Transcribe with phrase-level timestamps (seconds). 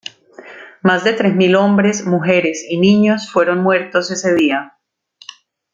[0.81, 4.79] Más de tres mil hombres, mujeres y niños fueron muertos ese día.".